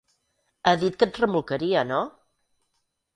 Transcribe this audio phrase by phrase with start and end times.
[0.69, 1.99] Ha dit que et remolcaria, no?